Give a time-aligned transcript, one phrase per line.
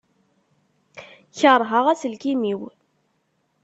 [1.39, 2.61] Kerheɣ aselkim-iw.